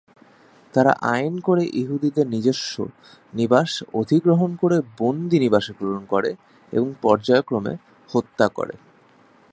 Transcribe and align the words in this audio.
তারা 0.73 0.91
আইন 1.07 1.33
করে 1.39 1.63
ইহুদিদের 1.73 2.27
নিজস্ব 2.27 2.73
নিবাস 3.33 3.71
অধিগ্রহণ 3.93 4.55
করে 4.55 4.77
বন্দী-নিবাসে 4.99 5.71
প্রেরণ 5.73 6.03
করে 6.05 6.29
এবং 6.73 6.93
পর্যায়ক্রমে 7.01 7.73
হত্যা 8.09 8.47
করে। 8.47 8.73